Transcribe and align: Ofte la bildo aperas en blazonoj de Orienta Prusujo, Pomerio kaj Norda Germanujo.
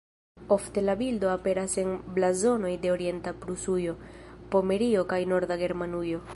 Ofte 0.53 0.81
la 0.83 0.95
bildo 1.01 1.29
aperas 1.33 1.75
en 1.83 1.91
blazonoj 2.15 2.73
de 2.87 2.93
Orienta 2.95 3.35
Prusujo, 3.45 3.95
Pomerio 4.57 5.09
kaj 5.13 5.25
Norda 5.35 5.63
Germanujo. 5.65 6.27